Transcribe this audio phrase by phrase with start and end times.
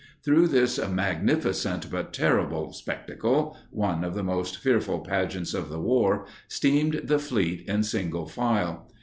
[0.23, 7.19] Through this "magnificent, but terrible" spectacle—one of the most fearful pageants of the war—steamed the
[7.19, 8.89] fleet in single file.